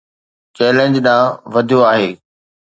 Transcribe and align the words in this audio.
challenge 0.55 0.95
ڏانهن 1.05 1.37
وڌيو 1.53 1.79
آهي 1.93 2.09